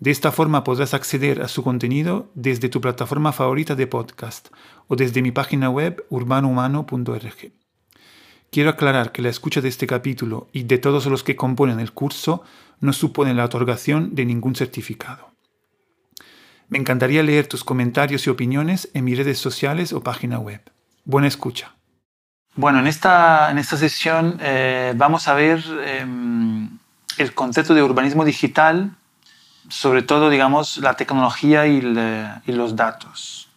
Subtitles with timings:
[0.00, 4.48] De esta forma podrás acceder a su contenido desde tu plataforma favorita de podcast
[4.88, 7.52] o desde mi página web urbanohumano.org.
[8.50, 11.92] Quiero aclarar que la escucha de este capítulo y de todos los que componen el
[11.92, 12.42] curso
[12.80, 15.32] no supone la otorgación de ningún certificado.
[16.68, 20.62] Me encantaría leer tus comentarios y opiniones en mis redes sociales o página web.
[21.04, 21.74] Buena escucha.
[22.56, 26.70] Bueno, en esta, en esta sesión eh, vamos a ver em,
[27.18, 28.96] el concepto de urbanismo digital
[29.70, 33.48] sobre todo, digamos, la tecnología y, los datos.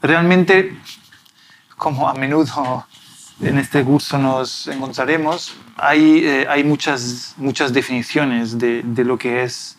[0.00, 0.78] Realmente,
[1.76, 2.86] como a menudo
[3.40, 9.42] en este curso nos encontraremos, hay, eh, hay muchas, muchas definiciones de, de lo que
[9.42, 9.76] es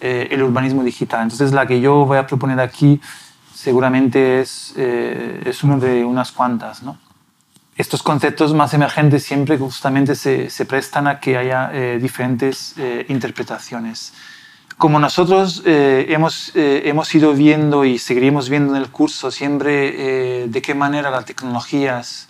[0.00, 1.22] eh, el urbanismo digital.
[1.24, 3.00] Entonces, la que yo voy a proponer aquí
[3.54, 6.82] seguramente es, eh, es una de unas cuantas.
[6.82, 6.96] ¿no?
[7.76, 12.76] Estos conceptos más emergentes siempre justamente se, se prestan a que haya diferentes
[13.08, 14.12] interpretaciones.
[14.78, 20.42] Como nosotros eh, hemos, eh, hemos ido viendo y seguiremos viendo en el curso siempre
[20.42, 22.28] eh, de qué manera las tecnologías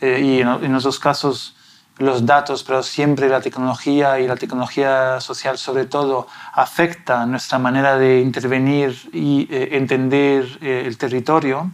[0.00, 1.56] y en, en otros casos
[1.96, 7.98] los datos, pero siempre la tecnología y la tecnología social sobre todo afecta nuestra manera
[7.98, 11.72] de intervenir y entender el territorio.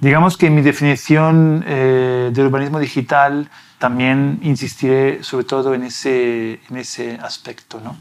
[0.00, 3.48] Digamos que en mi definición de urbanismo digital
[3.78, 7.80] también insistiré sobre todo en ese, en ese aspecto.
[7.80, 7.96] ¿no?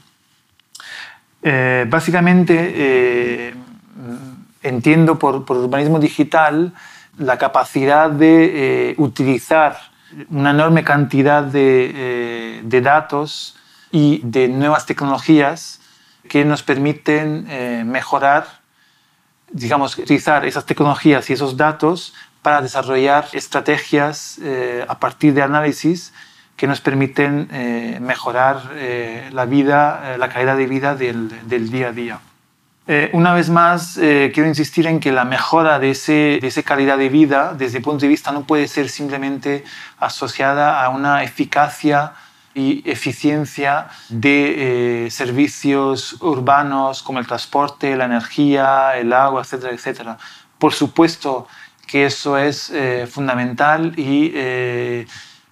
[1.48, 3.54] Eh, básicamente eh,
[4.64, 6.74] entiendo por, urbanismo digital
[7.20, 9.78] la capacidad de eh, utilizar
[10.32, 13.58] una enorme cantidad de, datos
[13.92, 15.82] y de nuevas tecnologías
[16.28, 17.46] que nos permiten
[17.92, 18.48] mejorar,
[19.52, 24.40] digamos, utilizar esas tecnologías y esos datos para desarrollar estrategias
[24.88, 26.12] a partir de análisis
[26.56, 31.30] que nos permiten eh, mejorar eh, la vida, eh, la calidad de vida del,
[31.72, 32.20] día a día.
[33.14, 37.10] una vez más, quiero insistir en que la mejora de, ese, de esa calidad de
[37.10, 39.64] vida, desde el punto de vista, no puede ser simplemente
[40.00, 42.14] asociada a una eficacia
[42.54, 50.18] y eficiencia de servicios urbanos como el transporte, la energía, el agua, etcétera, etcétera.
[50.60, 51.48] Por supuesto
[51.88, 52.72] que eso es
[53.10, 54.32] fundamental y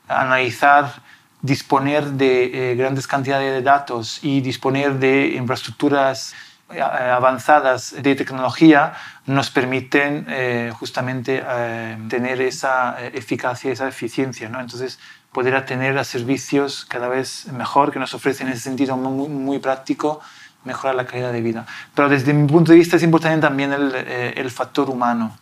[0.08, 1.02] analizar,
[1.42, 6.34] disponer de eh, grandes cantidades de datos y disponer de infraestructuras
[6.72, 8.94] eh, avanzadas de tecnología
[9.26, 11.44] nos permiten eh, justamente
[12.10, 14.50] tener esa eficacia, esa eficiencia.
[14.50, 14.60] ¿no?
[14.60, 15.00] Entonces,
[15.32, 20.22] poder tener servicios cada vez mejor que nos ofrecen en ese sentido muy, muy práctico
[20.64, 21.66] mejorar la calidad de vida.
[21.94, 25.38] Pero desde mi punto de vista es importante también el factor humano.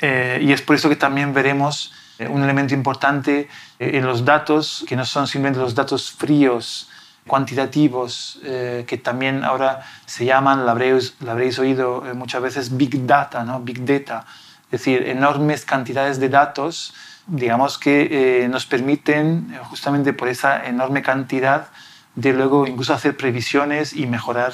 [0.00, 4.84] Y es por eso que también veremos eh, un elemento importante eh, en los datos,
[4.86, 6.90] que no son simplemente los datos fríos,
[7.26, 13.42] cuantitativos, eh, que también ahora se llaman, lo habréis, habréis oído muchas veces, big data,
[13.42, 13.60] ¿no?
[13.60, 14.26] big data,
[14.66, 16.92] es decir, enormes cantidades de datos,
[17.26, 21.68] digamos que nos permiten, justamente por esa enorme cantidad,
[22.14, 24.52] de luego incluso hacer previsiones y mejorar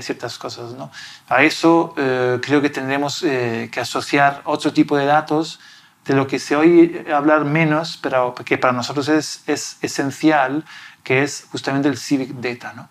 [0.00, 0.72] ciertas cosas.
[0.72, 0.90] ¿no?
[1.28, 5.58] A eso creo que tendremos que asociar otro tipo de datos
[6.04, 10.64] de lo que se oye hablar menos, pero que para nosotros es, es esencial,
[11.02, 12.72] que es justamente el Civic Data.
[12.74, 12.88] ¿no?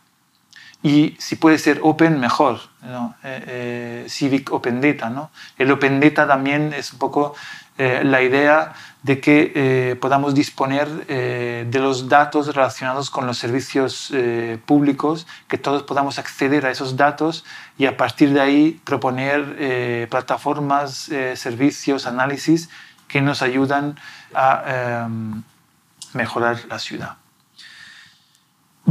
[0.82, 2.60] Y si puede ser open, mejor.
[2.82, 3.16] ¿no?
[3.24, 5.10] Eh, eh, Civic Open Data.
[5.10, 5.32] ¿no?
[5.58, 7.36] El Open Data también es un poco
[7.80, 14.12] eh, la idea de que podamos disponer de los datos relacionados con los servicios
[14.66, 17.46] públicos, que todos podamos acceder a esos datos
[17.78, 22.70] y a partir de ahí proponer plataformas, servicios, análisis
[23.10, 23.98] que nos ayudan
[24.34, 25.44] a em,
[26.14, 27.18] mejorar la ciudad.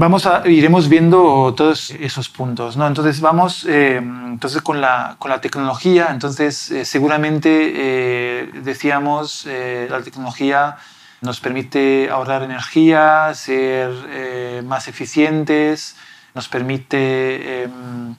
[0.01, 2.77] Vamos a, iremos viendo todos esos puntos.
[2.77, 2.87] ¿no?
[2.87, 6.11] Entonces vamos em, entonces con, la, con la tecnología.
[6.13, 10.77] Entonces eh, seguramente eh, decíamos eh, la tecnología
[11.21, 15.97] nos permite ahorrar energía, ser más eficientes,
[16.33, 18.15] nos permite em,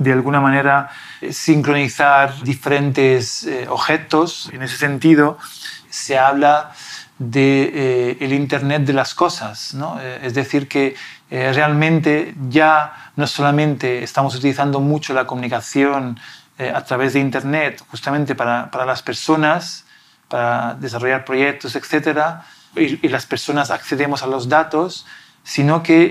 [0.00, 0.88] de alguna manera
[1.20, 4.50] eh, sincronizar diferentes eh, objetos.
[4.52, 5.36] En ese sentido,
[5.90, 6.72] se habla
[7.20, 9.74] de el Internet de las cosas.
[9.74, 10.00] ¿no?
[10.00, 10.96] es decir, que
[11.30, 16.18] realmente ya no solamente estamos utilizando mucho la comunicación
[16.58, 19.84] a través de Internet justamente para, para las personas,
[20.28, 22.44] para desarrollar proyectos, etcétera,
[22.76, 25.06] y, las personas accedemos a los datos,
[25.42, 26.10] sino que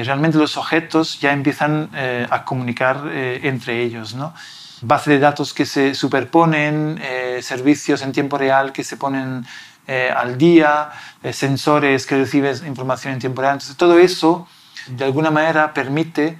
[0.00, 4.14] eh, realmente los objetos ya empiezan eh, a comunicar eh, entre ellos.
[4.14, 4.34] ¿no?
[4.82, 7.00] Base de datos que se superponen,
[7.42, 9.44] servicios en tiempo real que se ponen
[10.16, 10.90] al día,
[11.32, 13.54] sensores que reciben información en tiempo real.
[13.54, 14.46] Entonces, todo eso,
[14.86, 16.38] de alguna manera, permite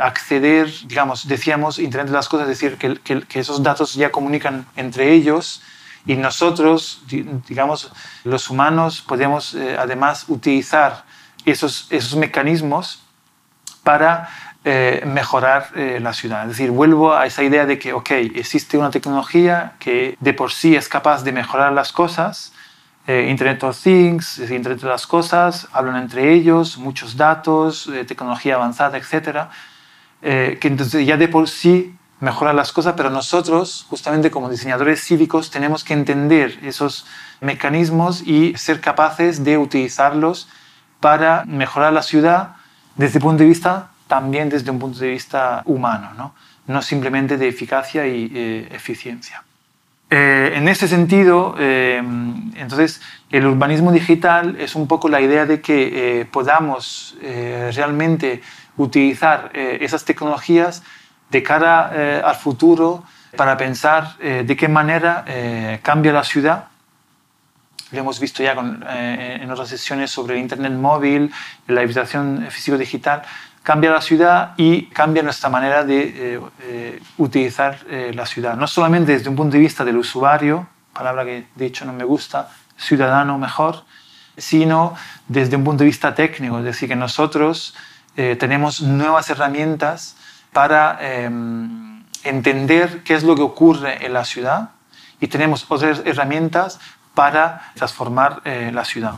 [0.00, 4.66] acceder, digamos, decíamos, Internet de las Cosas, es decir, que, que esos datos ya comunican
[4.76, 5.62] entre ellos
[6.06, 7.02] y nosotros,
[7.48, 7.90] digamos,
[8.24, 11.04] los humanos podemos eh, además utilizar
[11.46, 13.02] esos, esos mecanismos
[13.82, 14.28] para
[14.64, 16.42] eh, mejorar eh, la ciudad.
[16.42, 20.52] Es decir, vuelvo a esa idea de que, ok, existe una tecnología que de por
[20.52, 22.52] sí es capaz de mejorar las cosas,
[23.06, 29.50] Internet of Things, Internet de las cosas, hablan entre ellos, muchos datos, tecnología avanzada, etc.
[30.22, 35.50] que entonces ya de por sí mejorar las cosas, pero nosotros, justamente como diseñadores cívicos,
[35.50, 37.06] tenemos que entender esos
[37.42, 40.48] mecanismos y ser capaces de utilizarlos
[41.00, 42.56] para mejorar la ciudad
[42.96, 46.34] desde el punto de vista, también desde un punto de vista humano, no,
[46.66, 49.42] no simplemente de eficacia y eh, eficiencia.
[50.08, 51.98] Eh, en ese sentido, eh,
[52.64, 53.00] entonces,
[53.30, 55.76] el urbanismo digital es un poco la idea de que
[56.30, 57.16] podamos
[57.78, 58.40] realmente
[58.76, 60.82] utilizar esas tecnologías
[61.34, 63.02] de cara eh, al futuro
[63.36, 66.66] para pensar eh, de qué manera eh, cambia la ciudad.
[67.90, 71.32] Lo hemos visto ya en otras sesiones sobre el Internet móvil,
[71.68, 73.22] la habitación físico-digital.
[73.64, 76.38] Cambia la ciudad y cambia nuestra manera de
[77.18, 78.56] utilizar la ciudad.
[78.56, 82.04] No solamente desde un punto de vista del usuario, palabra que de hecho no me
[82.04, 83.84] gusta, ciudadano mejor,
[84.36, 84.94] sino
[85.28, 87.74] desde un punto de vista técnico, es decir, que nosotros
[88.14, 90.16] tenemos nuevas herramientas
[90.54, 94.70] para em, entender qué es lo que ocurre en la ciudad
[95.20, 96.80] y tenemos otras herramientas
[97.14, 99.14] para transformar eh, la ciudad.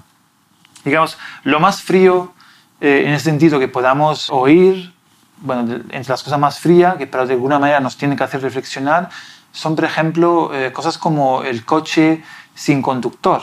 [0.84, 2.34] Digamos, lo más frío
[2.80, 4.92] eh, en ese sentido que podamos oír,
[5.38, 8.42] bueno, entre las cosas más frías, que pero de alguna manera nos tienen que hacer
[8.42, 9.08] reflexionar,
[9.52, 12.22] son, por ejemplo, eh, cosas como el coche
[12.54, 13.42] sin conductor.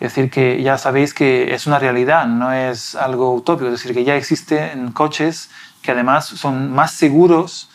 [0.00, 3.94] Es decir, que ya sabéis que es una realidad, no es algo utópico, es decir,
[3.94, 5.50] que ya existen coches
[5.82, 7.68] que además son más seguros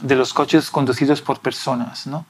[0.00, 2.06] de los coches conducidos por personas.
[2.06, 2.26] ¿no?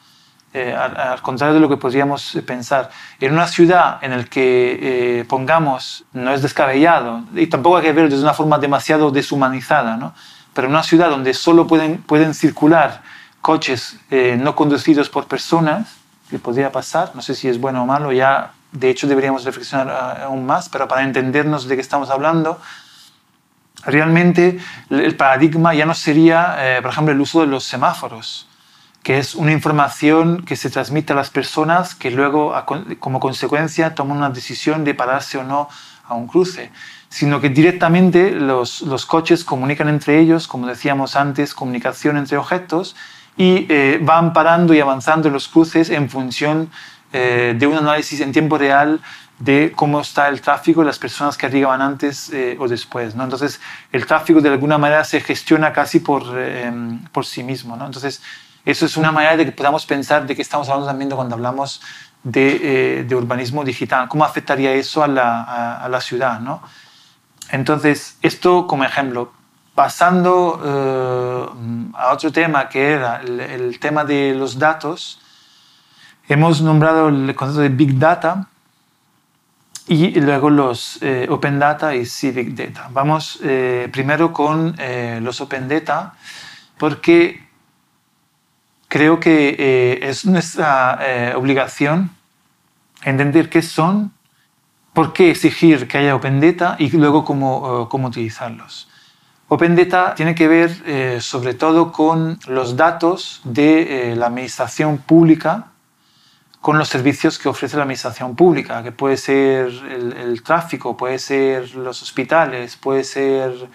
[0.56, 2.88] Eh, al, contrario de lo que podríamos pensar.
[3.18, 7.92] En una ciudad en la que eh, pongamos, no es descabellado, y tampoco hay que
[7.92, 10.14] verlo de una forma demasiado deshumanizada, ¿no?
[10.52, 13.02] pero en una ciudad donde solo pueden, pueden circular
[13.42, 15.96] coches eh, no conducidos por personas,
[16.30, 20.22] que podría pasar, no sé si es bueno o malo, ya de hecho deberíamos reflexionar
[20.22, 22.60] aún más, pero para entendernos de qué estamos hablando,
[23.84, 28.46] realmente el paradigma ya no sería, eh, por ejemplo, el uso de los semáforos,
[29.04, 32.54] que es una información que se transmite a las personas que luego,
[32.98, 35.68] como consecuencia, toman una decisión de pararse o no
[36.06, 36.72] a un cruce,
[37.10, 42.96] sino que directamente los, los coches comunican entre ellos, como decíamos antes, comunicación entre objetos,
[43.36, 46.70] y eh, van parando y avanzando los cruces en función
[47.12, 49.02] eh, de un análisis en tiempo real
[49.38, 53.14] de cómo está el tráfico las personas que arriban antes eh, o después.
[53.14, 53.24] ¿no?
[53.24, 53.60] Entonces,
[53.92, 56.24] el tráfico de alguna manera se gestiona casi por,
[57.12, 57.76] por sí mismo.
[57.76, 57.84] ¿no?
[57.84, 58.22] Entonces,
[58.64, 61.80] eso es una manera de que podamos pensar de qué estamos hablando también cuando hablamos
[62.22, 64.08] de, eh, de, urbanismo digital.
[64.08, 66.40] ¿Cómo afectaría eso a la, a, la ciudad?
[66.40, 66.62] ¿no?
[67.50, 69.32] Entonces, esto como ejemplo.
[69.74, 70.60] Pasando
[71.94, 75.20] a otro tema que era el, tema de los datos,
[76.28, 78.46] hemos nombrado el concepto de Big Data
[79.86, 82.88] y luego los eh, Open Data y Civic Data.
[82.90, 86.14] Vamos eh, primero con eh, los Open Data
[86.78, 87.43] porque
[88.94, 92.10] creo que es nuestra obligación
[93.02, 94.12] entender qué son,
[94.92, 98.88] por qué exigir que haya Open Data y luego cómo, cómo utilizarlos.
[99.48, 105.72] Open Data tiene que ver sobre todo con los datos de la administración pública
[106.64, 111.74] con los servicios que ofrece la administración pública, que puede ser el, tráfico, puede ser
[111.74, 113.68] los hospitales, puede ser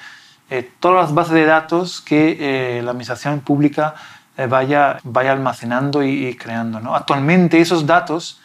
[0.49, 6.03] eh, todas las bases de datos que eh, la administración pública eh, vaya, vaya almacenando
[6.03, 6.79] y, creando.
[6.79, 6.95] ¿no?
[6.95, 8.39] Actualmente esos datos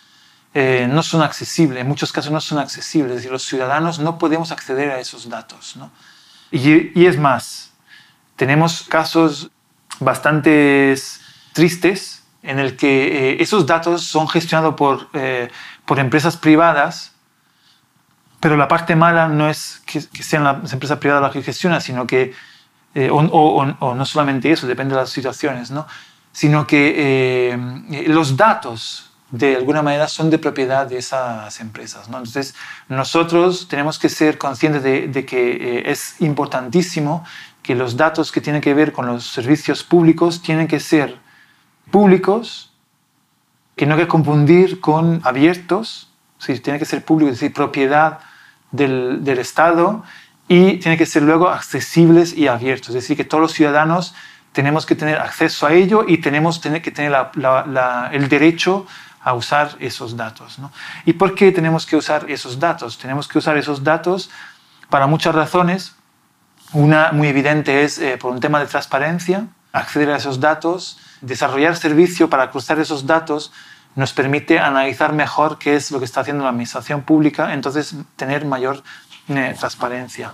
[0.55, 4.53] no son accesibles, en muchos casos no son accesibles, es decir, los ciudadanos no podemos
[4.53, 5.75] acceder a esos datos.
[5.77, 5.91] ¿no?
[6.53, 7.73] Y, y es más,
[8.37, 9.51] tenemos casos
[10.01, 10.95] bastante
[11.53, 15.51] tristes en el que eh, esos datos son gestionados por, eh,
[15.87, 17.13] por empresas privadas
[18.41, 22.07] Pero la parte mala no es que, sean las empresas privadas las que gestionan, sino
[22.07, 22.35] que,
[22.95, 25.87] eh, o, no solamente eso, depende de las situaciones, ¿no?
[26.33, 32.09] sino que eh, los datos de alguna manera son de propiedad de esas empresas.
[32.09, 32.19] ¿no?
[32.19, 32.55] Entonces,
[32.89, 37.25] nosotros tenemos que ser conscientes de, que eh, es importantísimo
[37.63, 41.19] que los datos que tienen que ver con los servicios públicos tienen que ser
[41.91, 42.73] públicos,
[43.75, 46.61] que no hay que confundir con abiertos, ¿sí?
[46.61, 48.21] tiene que ser público, es decir, propiedad
[48.71, 50.05] del Estado
[50.49, 54.15] y tiene que ser luego accesibles y abiertos, es decir, que todos los ciudadanos
[54.53, 57.13] tenemos que tener acceso a ello y tenemos que tener
[58.13, 58.87] el derecho
[59.21, 60.59] a usar esos datos.
[60.59, 60.71] ¿no?
[61.05, 62.99] ¿Y por qué tenemos que usar esos datos?
[62.99, 64.31] Tenemos que usar esos datos
[64.91, 65.95] para muchas razones.
[66.73, 71.77] Una muy evidente es eh, por un tema de transparencia, acceder a esos datos, desarrollar
[71.77, 73.51] servicio para cruzar esos datos
[73.95, 78.45] nos permite analizar mejor qué es lo que está haciendo la administración pública, entonces tener
[78.45, 78.83] mayor
[79.29, 80.33] eh, transparencia.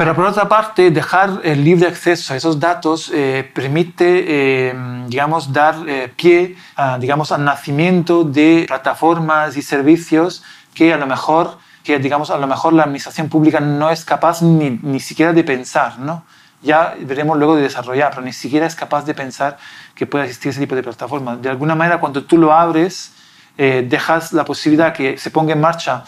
[0.00, 4.74] Pero por otra parte, dejar el libre acceso a esos datos eh, permite, eh,
[5.08, 11.06] digamos, dar eh, pie a, digamos, al nacimiento de plataformas y servicios que a lo
[11.06, 15.34] mejor, que, digamos, a lo mejor la administración pública no es capaz ni, ni siquiera
[15.34, 16.24] de pensar, ¿no?
[16.62, 19.58] Ya veremos luego de desarrollar, pero ni siquiera es capaz de pensar
[19.94, 21.40] que pueda existir ese tipo de plataformas.
[21.40, 23.12] De alguna manera, cuando tú lo abres,
[23.56, 26.04] dejas la posibilidad que se ponga en marcha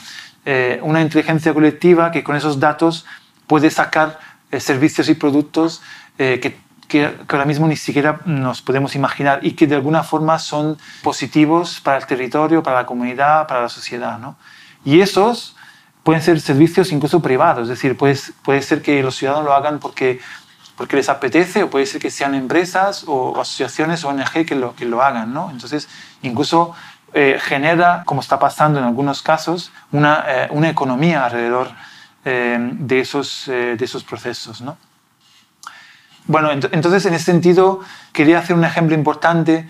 [0.83, 3.05] una inteligencia colectiva que con esos datos
[3.47, 4.19] puede sacar
[4.53, 5.81] eh, servicios y productos
[6.19, 10.39] eh, que, que, ahora mismo ni siquiera nos podemos imaginar y que de alguna forma
[10.39, 14.19] son positivos para el territorio, para la comunidad, para la sociedad.
[14.19, 14.37] ¿no?
[14.85, 15.57] Y esos
[16.03, 19.79] pueden ser servicios incluso privados, es decir, puede, puede ser que los ciudadanos lo hagan
[19.79, 20.21] porque,
[20.83, 24.75] porque les apetece o puede ser que sean empresas o asociaciones o ONG que lo,
[24.75, 25.33] que lo hagan.
[25.33, 25.49] ¿no?
[25.53, 25.89] Entonces,
[26.23, 26.75] incluso
[27.15, 31.71] eh, genera, como está pasando en algunos casos, una, una economía alrededor
[32.25, 34.61] eh, de, esos, eh, de esos procesos.
[34.61, 34.77] ¿no?
[36.27, 37.81] Bueno, entonces en ese sentido
[38.13, 39.67] quería hacer un ejemplo importante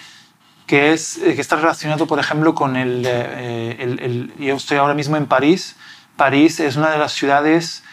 [0.66, 5.16] que, es, eh, que está relacionado, por ejemplo, con el, el, Yo estoy ahora mismo
[5.16, 5.76] en París.
[6.16, 7.84] París es una de las ciudades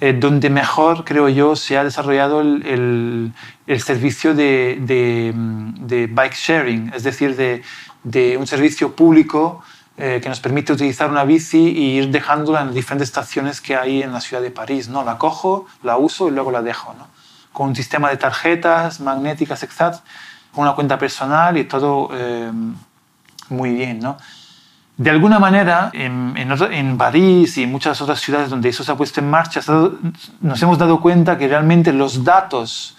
[0.00, 3.32] donde mejor, creo yo, se ha desarrollado el,
[3.66, 7.62] el servicio de, de, de, bike sharing, es decir, de,
[8.04, 9.62] de un servicio público
[10.00, 14.04] eh, que nos permite utilizar una bici y ir dejándola en diferentes estaciones que hay
[14.04, 14.88] en la ciudad de París.
[14.88, 15.02] ¿no?
[15.02, 16.94] La cojo, la uso y luego la dejo.
[16.94, 17.08] ¿no?
[17.52, 19.96] Con un sistema de tarjetas magnéticas, etc.,
[20.52, 22.52] con una cuenta personal y todo eh,
[23.48, 23.98] muy bien.
[23.98, 24.16] ¿no?
[24.98, 28.96] De alguna manera, en, en, París y en muchas otras ciudades donde eso se ha
[28.96, 29.60] puesto en marcha,
[30.40, 32.96] nos hemos dado cuenta que realmente los datos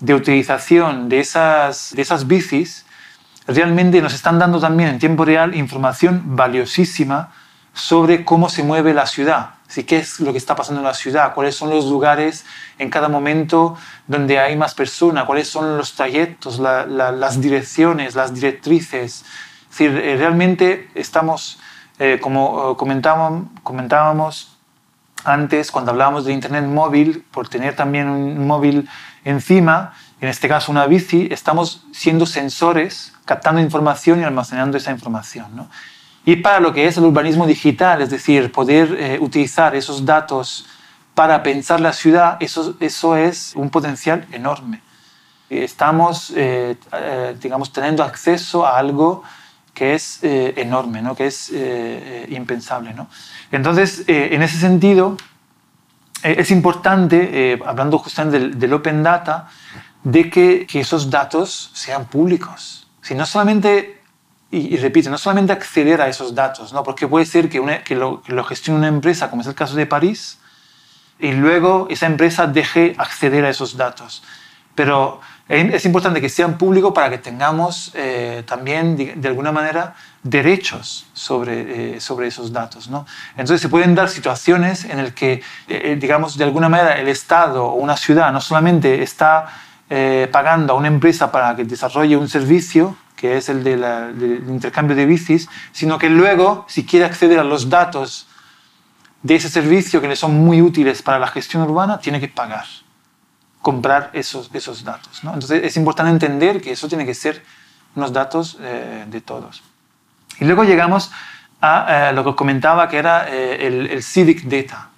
[0.00, 2.86] de utilización de esas, de esas bicis
[3.46, 7.30] realmente nos están dando también en tiempo real información valiosísima
[7.74, 9.84] sobre cómo se mueve la ciudad, ¿sí?
[9.84, 12.46] qué es lo que está pasando en la ciudad, cuáles son los lugares
[12.78, 19.26] en cada momento donde hay más personas, cuáles son los trayectos, las direcciones, las directrices.
[19.72, 21.58] Decir, eh, realmente estamos,
[21.98, 24.58] eh, como eh, comentábamos, comentábamos
[25.24, 28.86] antes, cuando hablábamos de Internet móvil, por tener también un móvil
[29.24, 35.56] encima, en este caso una bici, estamos siendo sensores, captando información y almacenando esa información.
[35.56, 35.68] ¿no?
[36.26, 40.66] Y para lo que es el urbanismo digital, es decir, poder eh, utilizar esos datos
[41.14, 44.82] para pensar la ciudad, eso, eso es un potencial enorme.
[45.48, 49.22] Estamos, eh, eh, digamos, teniendo acceso a algo
[49.74, 51.16] que es enorme, ¿no?
[51.16, 51.52] que es
[52.28, 52.94] impensable.
[52.94, 53.08] ¿no?
[53.50, 55.16] Entonces, en ese sentido,
[56.22, 59.48] es importante, hablando justamente del, del Open Data,
[60.04, 62.88] de que, que esos datos sean públicos.
[63.00, 64.00] Si no solamente,
[64.50, 66.82] y, repito, no solamente acceder a esos datos, ¿no?
[66.82, 69.74] porque puede ser que, que, lo, que, lo, gestione una empresa, como es el caso
[69.74, 70.38] de París,
[71.18, 74.22] y luego esa empresa deje acceder a esos datos.
[74.74, 75.20] Pero
[75.52, 81.96] es importante que sean públicos para que tengamos eh, también, de, alguna manera, derechos sobre,
[81.96, 82.88] eh, sobre esos datos.
[82.88, 83.04] ¿no?
[83.32, 87.66] Entonces se pueden dar situaciones en las que, eh, digamos, de alguna manera el Estado
[87.66, 89.46] o una ciudad no solamente está
[90.32, 95.04] pagando a una empresa para que desarrolle un servicio, que es el del intercambio de
[95.04, 98.26] bicis, sino que luego, si quiere acceder a los datos
[99.22, 102.64] de ese servicio que le son muy útiles para la gestión urbana, tiene que pagar,
[103.62, 105.20] comprar esos, esos datos.
[105.22, 107.42] Entonces es importante entender que eso tiene que ser
[107.94, 109.62] unos datos eh, de todos.
[110.40, 111.10] Y luego llegamos
[111.60, 114.90] a eh, lo que comentaba que era el, el, civic data,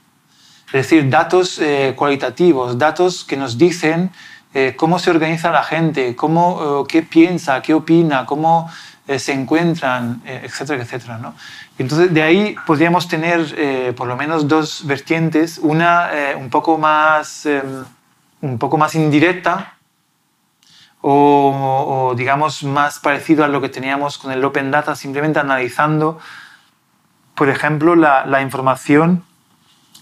[0.69, 1.61] es decir, datos
[1.95, 4.11] cualitativos, datos que nos dicen
[4.55, 8.71] eh, cómo se organiza la gente, cómo, eh, qué piensa, qué opina, cómo,
[9.07, 11.35] eh, se encuentran, eh, etcétera, etcétera.
[11.77, 17.45] Entonces, de ahí podríamos tener eh, por lo menos dos vertientes, una un, poco más,
[17.45, 17.85] em,
[18.45, 19.75] un poco más indirecta
[21.01, 26.19] o, digamos, más parecido a lo que teníamos con el Open Data, simplemente analizando,
[27.35, 29.25] por ejemplo, la, información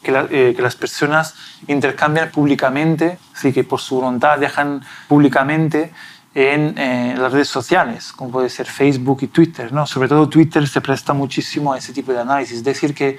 [0.03, 1.35] que, que, las personas
[1.67, 5.93] intercambian públicamente, así que por su voluntad dejan públicamente
[6.35, 9.73] en eh, las redes sociales, como puede ser Facebook y Twitter.
[9.73, 9.87] ¿no?
[9.87, 12.59] Sobre todo Twitter se presta muchísimo a ese tipo de análisis.
[12.59, 13.19] Es decir, que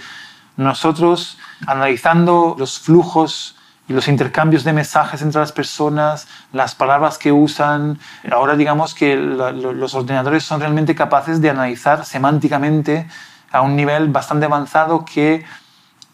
[0.55, 1.37] nosotros,
[1.67, 3.55] analizando los flujos
[3.87, 7.99] y los intercambios de mensajes entre las personas, las palabras que usan,
[8.31, 13.07] ahora digamos que los ordenadores son realmente capaces de analizar semánticamente
[13.51, 15.43] a un nivel bastante avanzado qué,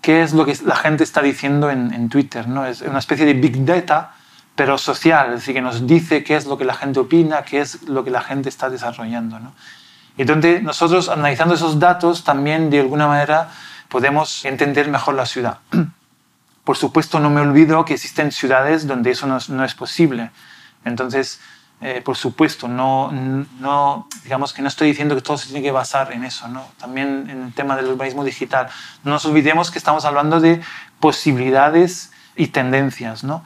[0.01, 2.47] qué es lo que la gente está diciendo en, en Twitter.
[2.47, 2.65] ¿no?
[2.65, 4.13] Es una especie de big data
[4.55, 7.61] pero social, es decir, que nos dice qué es lo que la gente opina, qué
[7.61, 9.39] es lo que la gente está desarrollando.
[9.39, 9.53] ¿no?
[10.17, 13.51] Entonces, nosotros analizando esos datos también de alguna manera
[13.87, 15.59] podemos entender mejor la ciudad.
[16.69, 20.29] Por supuesto, no me olvido que existen ciudades donde eso no es, posible.
[20.85, 21.39] Entonces,
[21.81, 23.11] eh, por supuesto, no,
[23.59, 26.63] no, digamos que no estoy diciendo que todo se tiene que basar en eso, ¿no?
[26.77, 28.69] también en el tema del urbanismo digital.
[29.03, 30.61] No nos olvidemos que estamos hablando de
[30.99, 33.23] posibilidades y tendencias.
[33.23, 33.43] ¿no?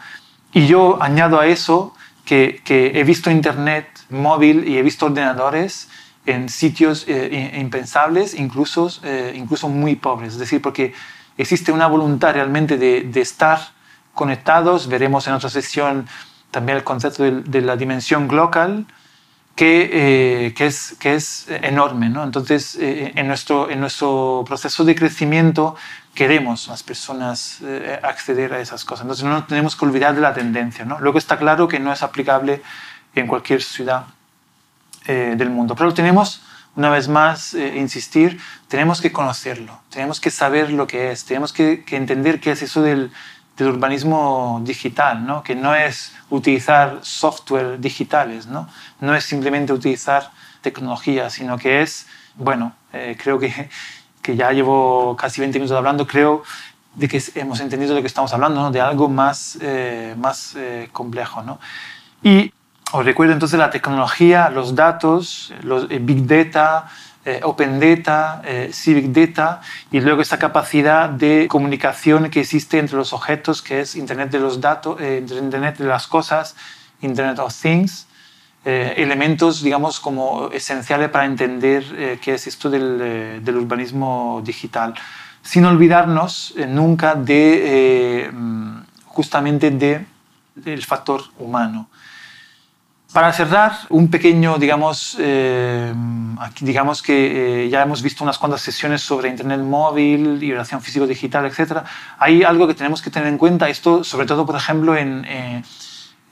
[0.51, 5.87] Y yo añado a eso que, he visto Internet móvil y he visto ordenadores
[6.25, 10.33] en sitios eh, impensables, incluso, eh, incluso muy pobres.
[10.33, 10.93] Es decir, porque
[11.37, 13.59] existe una voluntad realmente de, estar
[14.13, 14.87] conectados.
[14.87, 16.07] Veremos en otra sesión
[16.51, 18.85] también el concepto de, la dimensión global,
[19.55, 22.09] que, eh, que, es, que es enorme.
[22.09, 22.23] ¿no?
[22.23, 25.75] Entonces, en, nuestro, en nuestro proceso de crecimiento
[26.13, 29.03] queremos las personas eh, acceder a esas cosas.
[29.03, 30.85] Entonces no tenemos que olvidar de la tendencia.
[30.85, 30.99] ¿no?
[30.99, 32.61] Luego está claro que no es aplicable
[33.15, 34.05] en cualquier ciudad
[35.05, 35.75] eh, del mundo.
[35.75, 36.41] Pero tenemos,
[36.75, 41.53] una vez más, eh, insistir, tenemos que conocerlo, tenemos que saber lo que es, tenemos
[41.53, 43.11] que, entender qué es eso del,
[43.57, 45.43] del, urbanismo digital, ¿no?
[45.43, 48.67] que no es utilizar software digitales, no,
[48.99, 50.31] no es simplemente utilizar
[50.61, 52.73] tecnología, sino que es, bueno,
[53.17, 53.69] creo que
[54.23, 56.43] que ya llevo casi 20 minutos hablando, creo
[56.95, 61.43] de que hemos entendido de que estamos hablando, de algo más, eh, más eh, complejo.
[61.43, 61.59] ¿no?
[62.23, 62.51] Y
[62.93, 66.87] os recuerdo entonces la tecnología, los datos, los eh, Big Data,
[67.43, 68.41] Open Data,
[68.73, 73.95] Civic Data, y luego esa capacidad de comunicación que existe entre los objetos, que es
[73.95, 76.57] Internet de los datos, Internet de las cosas,
[76.99, 78.07] Internet of Things,
[78.65, 84.41] eh, elementos, digamos, como esenciales para entender eh, qué es esto del, eh, del, urbanismo
[84.41, 84.93] digital,
[85.41, 88.31] sin olvidarnos nunca de,
[89.03, 90.05] justamente de,
[90.55, 91.89] del factor humano.
[93.13, 95.17] Para cerrar, un pequeño, digamos,
[96.39, 101.83] aquí digamos que ya hemos visto unas cuantas sesiones sobre Internet móvil, liberación físico-digital, etc.
[102.17, 105.63] Hay algo que tenemos que tener en cuenta, esto sobre todo, por ejemplo, en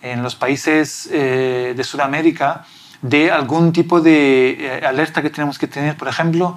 [0.01, 2.65] en los países eh, de Sudamérica
[3.01, 5.95] de algún tipo de eh, alerta que tenemos que tener.
[5.95, 6.55] Por ejemplo,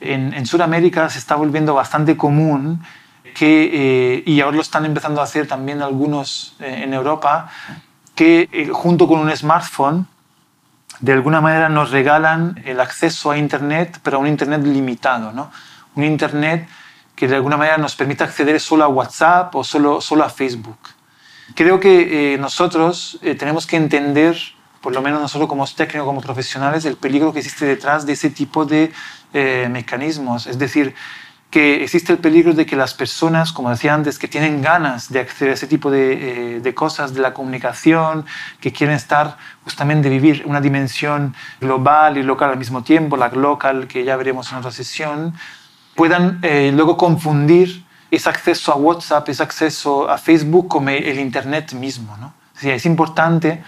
[0.00, 2.82] en, en Sudamérica se está volviendo bastante común
[3.34, 7.50] que, eh, y ahora lo están empezando a hacer también algunos en Europa,
[8.16, 10.08] que junto con un smartphone
[11.00, 15.52] de alguna manera nos regalan el acceso a Internet, pero a un Internet limitado, ¿no?
[15.94, 16.68] un Internet
[17.14, 20.78] que de alguna manera nos permite acceder solo a WhatsApp o solo, solo a Facebook.
[21.54, 24.36] Creo que eh, nosotros eh, tenemos que entender,
[24.80, 28.30] por lo menos nosotros como técnicos, como profesionales, el peligro que existe detrás de ese
[28.30, 28.92] tipo de
[29.32, 30.46] eh, mecanismos.
[30.46, 30.94] Es decir,
[31.50, 35.20] que existe el peligro de que las personas, como decía antes, que tienen ganas de
[35.20, 38.26] acceder a ese tipo de, de cosas, de la comunicación,
[38.60, 43.86] que quieren estar justamente vivir una dimensión global y local al mismo tiempo, la local
[43.86, 45.34] que ya veremos en otra sesión,
[45.94, 52.16] puedan luego confundir es acceso a WhatsApp, es acceso a Facebook como el Internet mismo.
[52.18, 52.32] ¿no?
[52.62, 53.62] es importante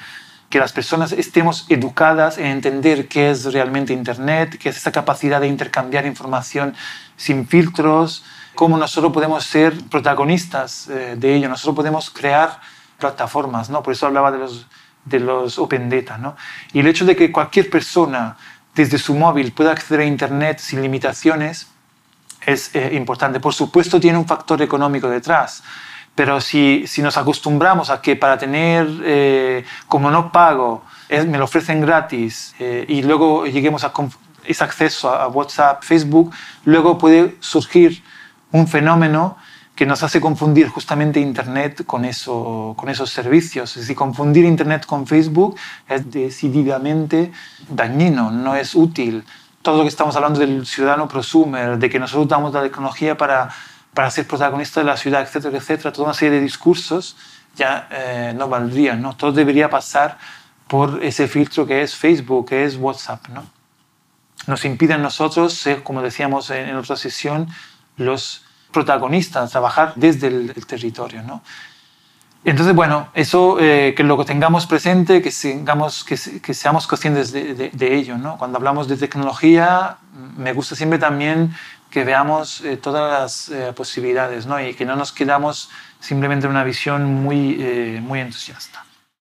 [0.50, 5.40] que las personas estemos educadas en entender qué es realmente Internet, qué es esa capacidad
[5.40, 6.74] de intercambiar información
[7.16, 12.60] sin filtros, cómo nosotros podemos ser protagonistas eh, de ello, nosotros podemos crear
[12.98, 13.82] plataformas, ¿no?
[13.82, 14.66] por eso hablaba de los,
[15.04, 16.16] de los Open Data.
[16.18, 16.36] ¿no?
[16.72, 18.36] Y el hecho de que cualquier persona
[18.74, 21.68] desde su móvil pueda acceder a Internet sin limitaciones,
[22.46, 23.40] es eh, importante.
[23.40, 25.62] Por supuesto tiene un factor económico detrás,
[26.18, 31.44] pero si, si nos acostumbramos a que para tener, eh, como no pago, me lo
[31.44, 33.92] ofrecen gratis eh, y luego lleguemos a
[34.44, 36.32] ese acceso a, WhatsApp, Facebook,
[36.64, 38.02] luego puede surgir
[38.50, 39.36] un fenómeno
[39.76, 43.76] que nos hace confundir justamente Internet con, eso, con esos servicios.
[43.76, 45.54] Es decir, confundir Internet con Facebook
[45.88, 47.30] es decididamente
[47.68, 49.22] dañino, no es útil.
[49.62, 53.50] Todo lo que estamos hablando del ciudadano prosumer, de que nosotros usamos la tecnología para,
[53.98, 57.16] para ser protagonistas de la ciudad, etcétera, etcétera, toda una serie de discursos
[57.56, 59.02] ya eh, no valdrían.
[59.02, 59.16] ¿no?
[59.16, 60.18] Todo debería pasar
[60.68, 63.26] por ese filtro que es Facebook, que es WhatsApp.
[63.30, 63.44] ¿no?
[64.46, 67.48] Nos impiden nosotros como decíamos en, otra sesión,
[67.96, 71.24] los protagonistas, trabajar desde el, territorio.
[71.24, 71.42] ¿no?
[72.44, 77.70] Entonces, bueno, eso eh, que lo tengamos presente, que, tengamos, que, que seamos conscientes de,
[77.72, 78.16] de, ello.
[78.16, 78.38] ¿no?
[78.38, 79.96] Cuando hablamos de tecnología,
[80.36, 81.52] me gusta siempre también
[81.90, 84.60] que veamos eh, todas las eh, posibilidades ¿no?
[84.60, 85.70] y que no nos quedamos
[86.00, 87.56] simplemente en una visión muy,
[88.02, 88.84] muy entusiasta.